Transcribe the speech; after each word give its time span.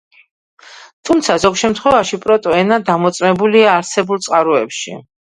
თუმცა, 1.09 1.33
ზოგ 1.41 1.59
შემთხვევებში 1.61 2.17
პროტო 2.23 2.53
ენა 2.61 2.79
დამოწმებულია 2.87 3.75
არსებულ 3.75 4.23
წყაროებში. 4.29 4.95